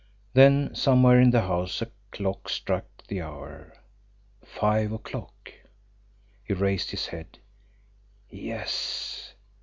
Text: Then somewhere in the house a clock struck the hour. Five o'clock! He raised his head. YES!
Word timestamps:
Then 0.33 0.73
somewhere 0.73 1.19
in 1.19 1.29
the 1.29 1.41
house 1.41 1.79
a 1.83 1.91
clock 2.09 2.49
struck 2.49 3.05
the 3.07 3.21
hour. 3.21 3.75
Five 4.43 4.91
o'clock! 4.91 5.51
He 6.43 6.55
raised 6.55 6.89
his 6.89 7.05
head. 7.05 7.37
YES! 8.27 9.35